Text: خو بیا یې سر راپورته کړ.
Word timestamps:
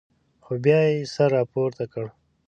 خو 0.43 0.51
بیا 0.63 0.79
یې 0.89 1.09
سر 1.13 1.29
راپورته 1.37 1.83
کړ. 1.93 2.05